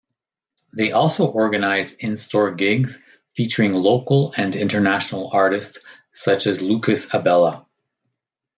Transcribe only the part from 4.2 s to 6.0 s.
and international artists